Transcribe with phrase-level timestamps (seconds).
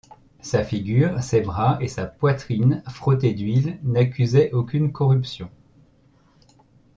[0.41, 5.51] Sa figure, ses bras et sa poitrine, frottés d’huile, n’accusaient aucune corruption.